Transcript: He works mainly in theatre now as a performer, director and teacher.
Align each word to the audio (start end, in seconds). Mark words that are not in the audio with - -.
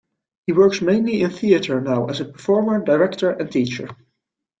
He 0.47 0.51
works 0.51 0.81
mainly 0.81 1.21
in 1.21 1.29
theatre 1.29 1.79
now 1.79 2.07
as 2.07 2.21
a 2.21 2.25
performer, 2.25 2.83
director 2.83 3.29
and 3.29 3.51
teacher. 3.51 3.87